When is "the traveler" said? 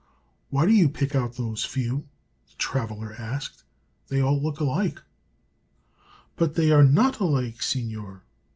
2.49-3.13